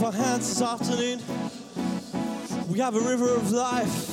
[0.00, 1.20] clap our hands this afternoon.
[2.70, 4.06] We have a river of life.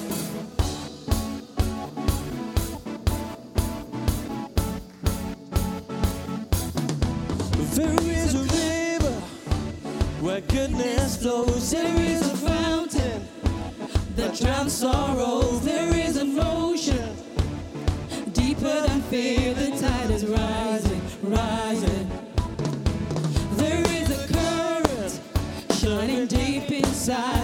[7.75, 9.13] There is a river
[10.19, 11.71] where goodness flows.
[11.71, 13.27] There is a fountain
[14.15, 15.41] that drowns sorrow.
[15.59, 17.15] There is an ocean
[18.33, 19.53] deeper than fear.
[19.53, 20.25] The tide is
[27.07, 27.36] side.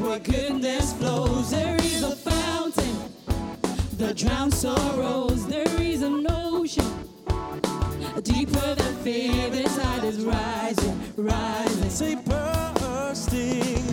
[0.00, 1.50] where goodness flows.
[1.50, 2.96] There is a fountain
[3.98, 5.46] that drowns sorrows.
[5.46, 6.86] There is an ocean
[8.22, 9.50] deeper than fear.
[9.50, 11.90] The tide is rising, rising.
[11.90, 13.84] Say bursting.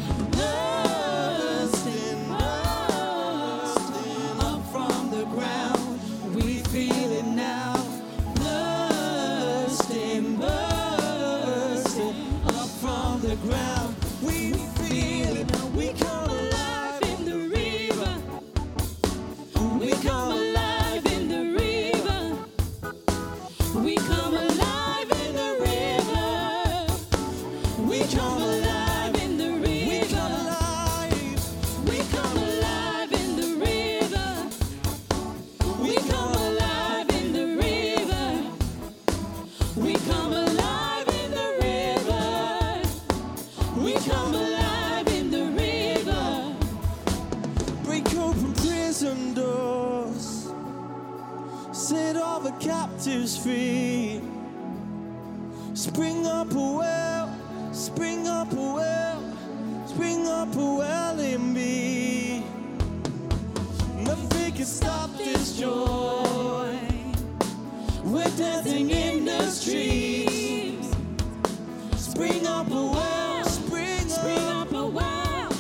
[72.20, 74.74] Spring up a well, spring up.
[74.74, 75.52] A well,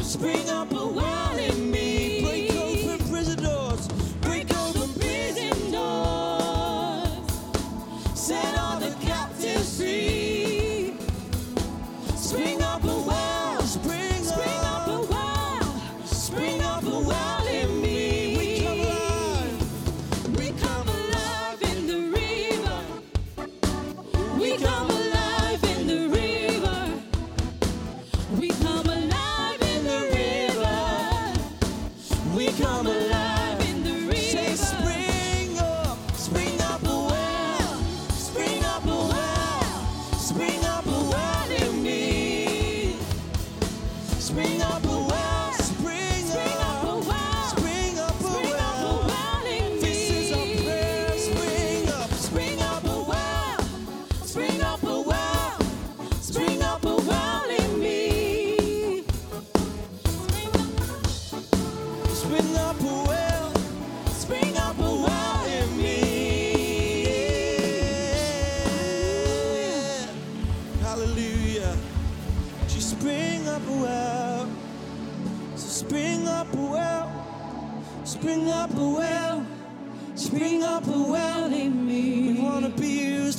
[0.00, 1.15] spring up a well.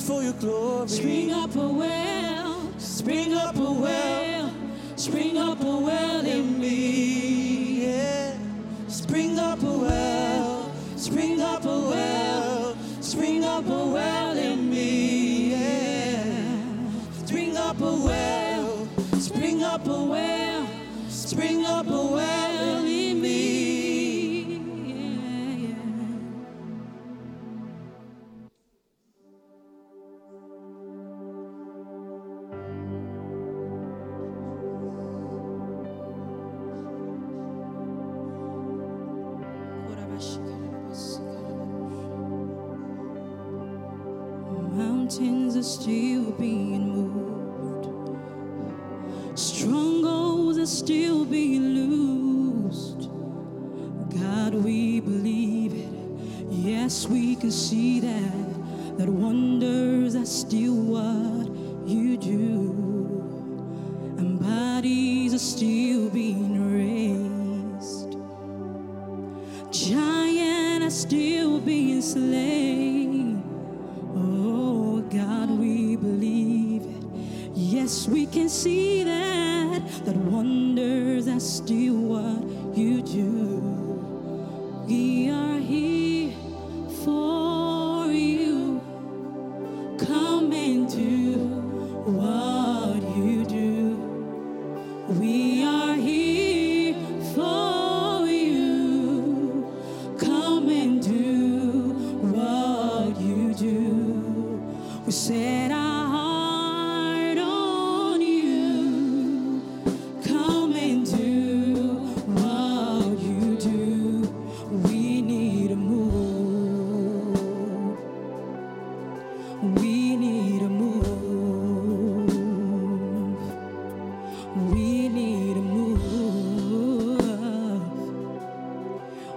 [0.08, 0.88] for your glory.
[0.88, 4.54] Spring up a well, spring up a well,
[4.96, 7.88] spring up a well in me.
[7.88, 8.38] Yeah.
[8.88, 14.17] Spring up a well, spring up a well, spring up a well.
[45.08, 48.20] mountains are still being moved,
[49.40, 53.10] strongholds are still being loosed.
[54.20, 56.52] God, we believe it.
[56.52, 59.47] Yes, we can see that, that one
[78.50, 78.97] see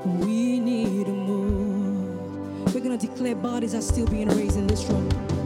[0.04, 1.44] We need more.
[1.44, 2.74] move.
[2.74, 5.39] We're going to declare bodies are still being raised in this room.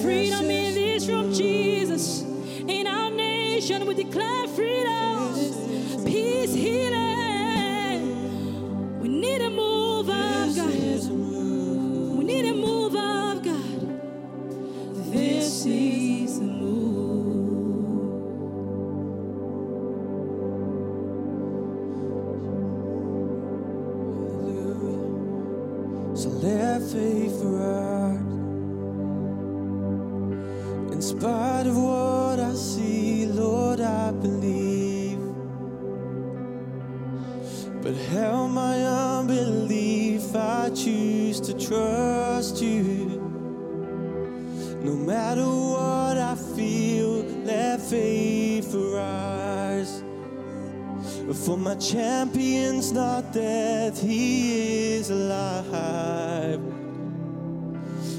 [0.00, 0.74] freedom in
[1.06, 2.22] from Jesus.
[2.66, 5.34] In our nation, we declare freedom,
[6.04, 8.00] peace, healing.
[9.00, 9.50] We need a
[44.82, 50.02] No matter what I feel, let faith arise.
[51.46, 56.60] For my champion's not dead, he is alive.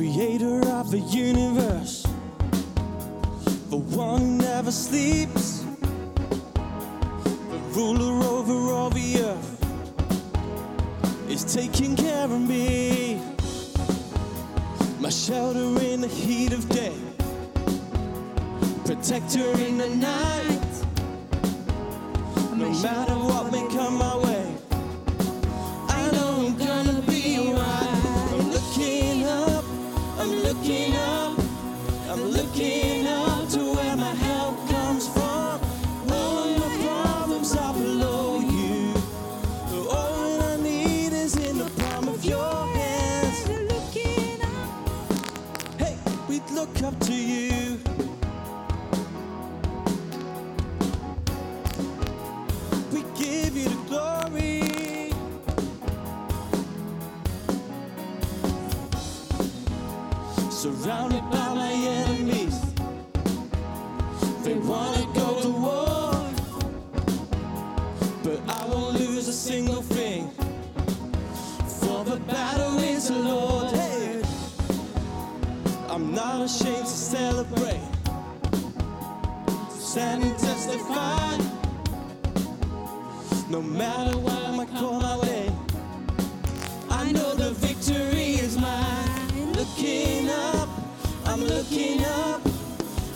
[0.00, 2.04] Creator of the universe,
[3.68, 5.62] the one who never sleeps,
[7.50, 9.50] the ruler over all the earth,
[11.28, 13.20] is taking care of me.
[15.00, 16.96] My shelter in the heat of day,
[18.86, 20.72] protector in the night.
[22.56, 24.29] No matter what may come my way,
[83.50, 85.50] No matter what might call my way,
[86.88, 89.52] I know the victory is mine.
[89.54, 90.68] Looking up,
[91.24, 92.42] I'm looking up,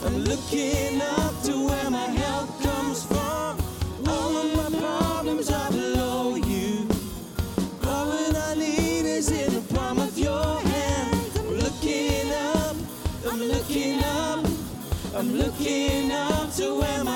[0.05, 3.61] I'm looking up to where my help comes from.
[4.09, 6.89] All of my problems are below you.
[7.87, 11.31] All that I need is in the palm of your hand.
[11.39, 12.77] I'm looking up,
[13.31, 14.45] I'm looking up,
[15.15, 17.14] I'm looking up to where my